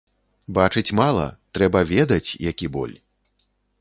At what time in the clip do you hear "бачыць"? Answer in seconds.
0.57-0.95